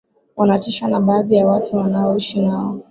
[0.37, 2.79] wanatishwa na baadhi ya watu wanaoishi nao